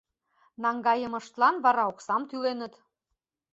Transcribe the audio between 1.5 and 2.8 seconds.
вара оксам тӱленыт.